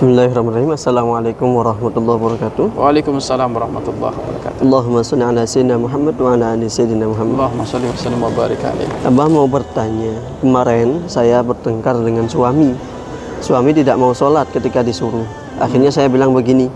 Bismillahirrahmanirrahim. 0.00 0.72
Assalamualaikum 0.72 1.60
warahmatullahi 1.60 2.16
wabarakatuh. 2.16 2.72
Waalaikumsalam 2.72 3.52
warahmatullahi 3.52 4.16
wabarakatuh. 4.16 4.64
Allahumma 4.64 5.04
salli 5.04 5.28
ala 5.28 5.44
sayyidina 5.44 5.76
Muhammad 5.76 6.16
wa 6.16 6.32
ala 6.32 6.56
ali 6.56 6.72
sayyidina 6.72 7.04
Muhammad. 7.04 7.36
Allahumma 7.36 7.68
sholli 7.68 7.84
wa 7.92 8.00
sallim 8.00 8.16
wa 8.24 8.32
barik 8.32 8.64
alaih. 8.64 8.88
Abah 9.04 9.28
mau 9.28 9.44
bertanya, 9.44 10.16
kemarin 10.40 11.04
saya 11.04 11.44
bertengkar 11.44 12.00
dengan 12.00 12.24
suami. 12.32 12.72
Suami 13.44 13.76
tidak 13.76 14.00
mau 14.00 14.16
sholat 14.16 14.48
ketika 14.48 14.80
disuruh. 14.80 15.28
Akhirnya 15.60 15.92
saya 15.92 16.08
bilang 16.08 16.32
begini, 16.32 16.72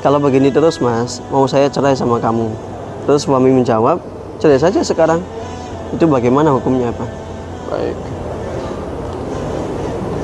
kalau 0.00 0.16
begini 0.16 0.48
terus 0.48 0.80
mas, 0.80 1.20
mau 1.28 1.44
saya 1.44 1.68
cerai 1.68 1.92
sama 1.92 2.24
kamu. 2.24 2.48
Terus 3.04 3.28
suami 3.28 3.52
menjawab, 3.52 4.00
cerai 4.40 4.56
saja 4.56 4.80
sekarang. 4.80 5.20
Itu 5.92 6.08
bagaimana 6.08 6.56
hukumnya 6.56 6.88
apa? 6.88 7.04
Baik. 7.68 8.00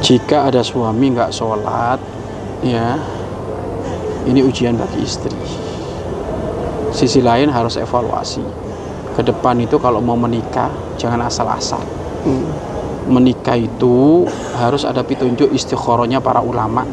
Jika 0.00 0.48
ada 0.48 0.64
suami 0.64 1.12
nggak 1.12 1.28
sholat, 1.28 2.00
ya 2.62 2.98
ini 4.28 4.44
ujian 4.44 4.76
bagi 4.76 5.02
istri. 5.02 5.34
Sisi 6.92 7.20
lain 7.22 7.52
harus 7.52 7.78
evaluasi. 7.78 8.42
Ke 9.14 9.22
depan 9.26 9.58
itu 9.58 9.76
kalau 9.82 9.98
mau 9.98 10.14
menikah 10.14 10.70
jangan 10.98 11.26
asal-asal. 11.26 11.82
Hmm. 12.26 12.46
Menikah 13.08 13.56
itu 13.56 14.28
harus 14.58 14.84
ada 14.84 15.00
petunjuk 15.00 15.48
istiqorohnya 15.48 16.20
para 16.20 16.44
ulama 16.44 16.84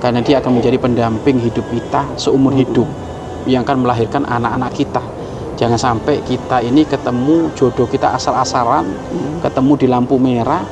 karena 0.00 0.18
dia 0.24 0.42
akan 0.42 0.58
menjadi 0.58 0.80
pendamping 0.80 1.38
hidup 1.38 1.62
kita 1.70 2.02
seumur 2.18 2.50
hidup 2.56 2.88
yang 3.46 3.62
akan 3.62 3.86
melahirkan 3.86 4.26
anak-anak 4.26 4.72
kita. 4.74 5.02
Jangan 5.60 5.78
sampai 5.78 6.24
kita 6.26 6.58
ini 6.64 6.82
ketemu 6.82 7.52
jodoh 7.54 7.86
kita 7.86 8.10
asal-asalan, 8.16 8.82
ketemu 9.44 9.72
di 9.78 9.86
lampu 9.86 10.18
merah, 10.18 10.64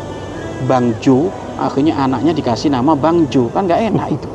Bang 0.66 0.98
Jo, 0.98 1.30
akhirnya 1.60 1.94
anaknya 2.00 2.32
dikasih 2.32 2.72
nama 2.72 2.96
Bang 2.96 3.28
Jo, 3.28 3.52
kan 3.52 3.68
nggak 3.68 3.80
enak 3.92 4.08
itu, 4.16 4.28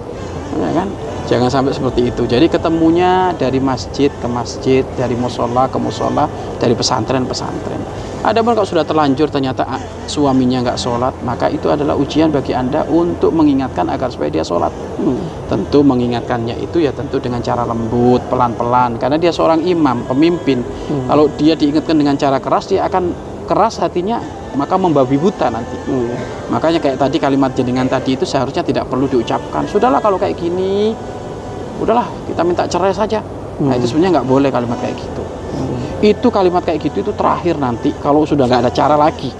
ya 0.61 0.71
kan? 0.71 0.87
Jangan 1.25 1.49
sampai 1.49 1.73
seperti 1.73 2.13
itu. 2.13 2.29
Jadi 2.29 2.45
ketemunya 2.45 3.33
dari 3.33 3.57
masjid 3.57 4.13
ke 4.13 4.27
masjid, 4.29 4.85
dari 4.93 5.17
musola 5.17 5.65
ke 5.65 5.81
musola, 5.81 6.29
dari 6.61 6.77
pesantren 6.77 7.25
ke 7.25 7.33
pesantren. 7.33 7.81
Ada 8.25 8.41
pun 8.41 8.57
kalau 8.57 8.65
sudah 8.65 8.85
terlanjur 8.85 9.29
ternyata 9.29 9.65
ah, 9.69 9.81
suaminya 10.09 10.61
nggak 10.65 10.77
sholat, 10.81 11.13
maka 11.21 11.45
itu 11.49 11.69
adalah 11.69 11.93
ujian 11.93 12.33
bagi 12.33 12.57
anda 12.57 12.81
untuk 12.89 13.33
mengingatkan 13.33 13.85
agar 13.89 14.09
supaya 14.09 14.33
dia 14.33 14.45
sholat. 14.45 14.73
Hmm. 14.97 15.17
Tentu 15.45 15.85
mengingatkannya 15.85 16.57
itu 16.61 16.81
ya 16.81 16.89
tentu 16.89 17.21
dengan 17.21 17.41
cara 17.41 17.65
lembut, 17.65 18.25
pelan-pelan, 18.29 18.97
karena 18.97 19.17
dia 19.21 19.29
seorang 19.29 19.61
imam, 19.65 20.09
pemimpin. 20.09 20.61
Hmm. 20.61 21.05
Kalau 21.05 21.25
dia 21.37 21.53
diingatkan 21.53 21.97
dengan 21.97 22.17
cara 22.17 22.41
keras, 22.41 22.65
dia 22.65 22.85
akan 22.89 23.13
keras 23.45 23.77
hatinya, 23.77 24.17
maka 24.55 24.75
membabi 24.79 25.19
buta 25.19 25.51
nanti. 25.51 25.77
Hmm. 25.85 26.09
Makanya 26.49 26.79
kayak 26.79 26.97
tadi 26.97 27.19
kalimat 27.19 27.51
jenengan 27.53 27.85
tadi 27.85 28.15
itu 28.15 28.23
seharusnya 28.23 28.63
tidak 28.63 28.87
perlu 28.89 29.05
diucapkan. 29.05 29.67
Sudahlah 29.67 29.99
kalau 29.99 30.15
kayak 30.15 30.39
gini, 30.39 30.95
udahlah 31.79 32.07
kita 32.27 32.41
minta 32.41 32.63
cerai 32.65 32.95
saja. 32.95 33.19
Nah 33.61 33.71
Hmm. 33.71 33.79
itu 33.79 33.91
sebenarnya 33.91 34.19
nggak 34.19 34.27
boleh 34.27 34.49
kalimat 34.51 34.77
kayak 34.79 34.95
gitu. 34.99 35.23
Hmm. 35.23 35.77
Itu 36.03 36.27
kalimat 36.31 36.63
kayak 36.63 36.79
gitu 36.83 36.97
itu 37.03 37.11
terakhir 37.15 37.55
nanti 37.55 37.95
kalau 37.99 38.27
sudah 38.27 38.47
nggak 38.47 38.67
ada 38.67 38.71
cara 38.71 38.95
lagi. 38.99 39.31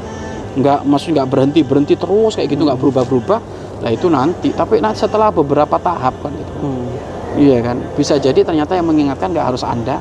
Nggak 0.56 0.88
maksud 0.88 1.12
nggak 1.12 1.28
berhenti 1.28 1.62
berhenti 1.68 1.96
terus 2.00 2.36
kayak 2.40 2.48
gitu 2.52 2.64
nggak 2.64 2.80
berubah 2.80 3.04
berubah. 3.04 3.40
Nah 3.84 3.92
itu 3.92 4.08
nanti. 4.08 4.56
Tapi 4.56 4.80
nanti 4.80 5.04
setelah 5.04 5.32
beberapa 5.32 5.76
tahap 5.76 6.16
kan 6.24 6.32
gitu. 6.32 6.54
Hmm. 6.64 6.88
Iya 7.36 7.60
kan. 7.60 7.78
Bisa 8.00 8.16
jadi 8.16 8.48
ternyata 8.48 8.80
yang 8.80 8.88
mengingatkan 8.88 9.36
nggak 9.36 9.48
harus 9.52 9.68
anda. 9.68 10.00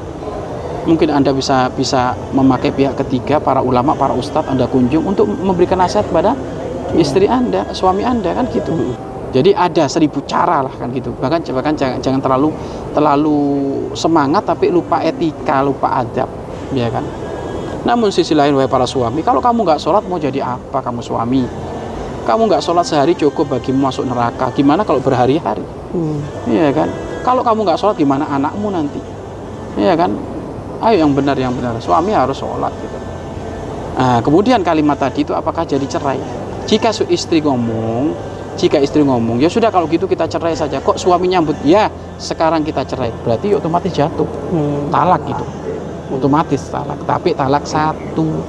Mungkin 0.84 1.08
anda 1.08 1.32
bisa 1.32 1.72
bisa 1.72 2.12
memakai 2.36 2.68
pihak 2.68 2.92
ketiga 3.00 3.40
para 3.40 3.64
ulama 3.64 3.96
para 3.96 4.12
ustadz 4.12 4.52
anda 4.52 4.68
kunjung 4.68 5.08
untuk 5.08 5.24
memberikan 5.24 5.80
nasihat 5.80 6.04
kepada 6.04 6.36
istri 6.92 7.24
anda 7.24 7.64
suami 7.72 8.04
anda 8.04 8.36
kan 8.36 8.44
gitu. 8.52 8.92
Jadi 9.34 9.50
ada 9.50 9.90
seribu 9.90 10.22
cara 10.28 10.62
lah 10.62 10.70
kan 10.70 10.94
gitu. 10.94 11.10
Bahkan 11.16 11.42
bahkan 11.56 11.74
jangan, 11.74 11.98
jangan 11.98 12.20
terlalu 12.22 12.54
terlalu 12.94 13.40
semangat 13.98 14.46
tapi 14.46 14.70
lupa 14.70 15.02
etika, 15.02 15.58
lupa 15.64 15.90
adab, 16.04 16.30
ya 16.70 16.86
kan. 16.86 17.02
Namun 17.82 18.14
sisi 18.14 18.32
lain 18.32 18.54
wahai 18.54 18.70
para 18.70 18.86
suami, 18.86 19.26
kalau 19.26 19.42
kamu 19.42 19.66
nggak 19.66 19.80
sholat 19.82 20.06
mau 20.06 20.22
jadi 20.22 20.40
apa 20.40 20.78
kamu 20.78 21.02
suami? 21.02 21.42
Kamu 22.24 22.46
nggak 22.46 22.62
sholat 22.62 22.86
sehari 22.86 23.12
cukup 23.18 23.58
bagimu 23.58 23.90
masuk 23.90 24.06
neraka. 24.06 24.54
Gimana 24.54 24.86
kalau 24.86 25.02
berhari-hari? 25.02 25.66
Hmm. 25.92 26.22
Iya 26.48 26.70
kan? 26.72 26.88
Kalau 27.26 27.42
kamu 27.42 27.66
nggak 27.66 27.78
sholat 27.80 27.96
gimana 27.98 28.24
anakmu 28.30 28.70
nanti? 28.70 29.02
Iya 29.76 29.98
kan? 29.98 30.14
Ayo 30.84 31.00
yang 31.00 31.16
benar 31.16 31.32
yang 31.40 31.56
benar. 31.56 31.80
Suami 31.80 32.12
harus 32.12 32.36
sholat 32.36 32.70
gitu. 32.76 32.98
Nah, 33.94 34.20
kemudian 34.20 34.60
kalimat 34.60 35.00
tadi 35.00 35.24
itu 35.24 35.32
apakah 35.32 35.64
jadi 35.64 35.86
cerai? 35.88 36.20
Jika 36.68 36.92
su- 36.92 37.08
istri 37.08 37.40
ngomong, 37.40 38.12
jika 38.60 38.76
istri 38.82 39.00
ngomong, 39.00 39.40
ya 39.40 39.48
sudah 39.48 39.72
kalau 39.72 39.88
gitu 39.88 40.04
kita 40.04 40.28
cerai 40.28 40.52
saja. 40.52 40.82
Kok 40.84 41.00
suami 41.00 41.30
nyambut? 41.30 41.56
Ya, 41.64 41.88
sekarang 42.20 42.66
kita 42.66 42.84
cerai. 42.84 43.08
Berarti 43.24 43.54
ya 43.54 43.56
otomatis 43.56 43.90
jatuh. 43.94 44.28
Hmm. 44.52 44.92
Talak 44.92 45.24
gitu. 45.24 45.44
Otomatis 46.12 46.60
talak. 46.68 47.00
Tapi 47.06 47.32
talak 47.32 47.64
satu. 47.64 48.44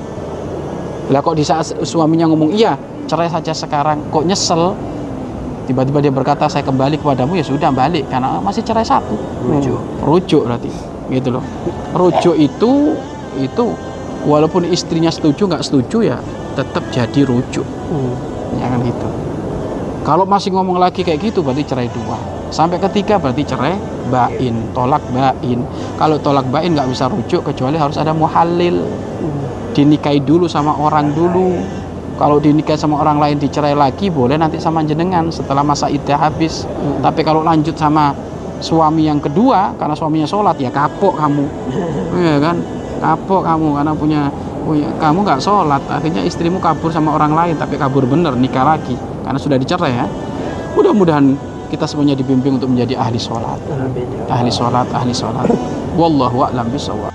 Lah 1.13 1.22
kok 1.22 1.38
di 1.38 1.46
saat 1.46 1.72
suaminya 1.85 2.25
ngomong, 2.28 2.52
iya 2.52 2.75
cerai 3.06 3.29
saja 3.29 3.53
sekarang. 3.53 4.09
Kok 4.09 4.25
nyesel? 4.25 4.73
Tiba-tiba 5.66 5.97
dia 5.97 6.13
berkata, 6.13 6.46
saya 6.46 6.62
kembali 6.62 7.02
kepadamu, 7.02 7.38
ya 7.38 7.46
sudah 7.46 7.69
balik. 7.73 8.06
Karena 8.09 8.38
masih 8.38 8.62
cerai 8.62 8.85
satu. 8.85 9.17
Rujuk. 9.46 9.81
Rujuk 10.02 10.41
berarti. 10.46 10.95
Gitu 11.10 11.30
loh. 11.30 11.44
Rujuk 11.94 12.36
itu, 12.38 12.98
itu 13.38 13.66
walaupun 14.26 14.66
istrinya 14.68 15.14
setuju 15.14 15.46
nggak 15.46 15.64
setuju 15.64 15.98
ya 16.16 16.18
tetap 16.58 16.84
jadi 16.90 17.22
rujuk. 17.28 17.66
Hmm. 17.66 18.14
Jangan 18.58 18.80
gitu. 18.82 19.08
Kalau 20.06 20.26
masih 20.26 20.54
ngomong 20.54 20.78
lagi 20.78 21.02
kayak 21.02 21.22
gitu 21.22 21.42
berarti 21.42 21.66
cerai 21.66 21.90
dua. 21.90 22.18
Sampai 22.54 22.78
ketiga 22.78 23.18
berarti 23.18 23.42
cerai 23.42 23.74
bain, 24.14 24.54
tolak 24.72 25.02
bain. 25.10 25.66
Kalau 25.98 26.22
tolak 26.22 26.46
bain 26.54 26.78
nggak 26.78 26.90
bisa 26.94 27.10
rujuk 27.10 27.42
kecuali 27.42 27.76
harus 27.76 27.98
ada 27.98 28.14
muhalil. 28.14 28.86
Hmm. 28.86 29.46
Dinikahi 29.76 30.24
dulu 30.24 30.48
sama 30.48 30.78
orang 30.78 31.12
dulu. 31.12 31.58
Kalau 32.16 32.40
dinikahi 32.40 32.80
sama 32.80 33.04
orang 33.04 33.20
lain 33.20 33.38
dicerai 33.44 33.76
lagi 33.76 34.08
boleh 34.08 34.40
nanti 34.40 34.56
sama 34.56 34.80
jenengan 34.88 35.28
setelah 35.28 35.66
masa 35.66 35.92
iddah 35.92 36.16
habis. 36.16 36.64
Hmm. 36.64 37.04
Tapi 37.04 37.26
kalau 37.28 37.44
lanjut 37.44 37.76
sama 37.76 38.16
suami 38.64 39.08
yang 39.08 39.20
kedua 39.20 39.76
karena 39.76 39.96
suaminya 39.96 40.28
sholat 40.28 40.56
ya 40.60 40.72
kapok 40.72 41.16
kamu. 41.20 41.46
Iya 42.16 42.36
kan? 42.40 42.56
Kapok 43.00 43.42
kamu 43.44 43.68
karena 43.76 43.94
punya 43.94 44.22
punya 44.66 44.90
kamu 44.98 45.22
nggak 45.22 45.42
sholat 45.46 45.82
akhirnya 45.88 46.26
istrimu 46.26 46.58
kabur 46.58 46.90
sama 46.90 47.14
orang 47.14 47.38
lain 47.38 47.56
tapi 47.56 47.78
kabur 47.78 48.10
bener 48.10 48.34
nikah 48.34 48.66
lagi 48.66 48.98
karena 49.22 49.38
sudah 49.38 49.62
dicerai 49.62 49.94
ya 49.94 50.10
mudah-mudahan 50.74 51.38
kita 51.70 51.86
semuanya 51.86 52.18
dibimbing 52.18 52.58
untuk 52.58 52.74
menjadi 52.74 52.98
ahli 52.98 53.22
sholat 53.22 53.62
Amin. 53.70 54.10
ahli 54.26 54.50
sholat 54.50 54.90
ahli 54.90 55.14
sholat 55.14 55.46
wallahu 55.94 56.50
a'lam 56.50 56.66
bishawab 56.74 57.14